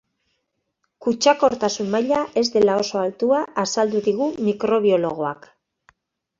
[1.05, 5.51] Kutsakortasun maila ez dela oso altua azaldu digu mikrobiologoak.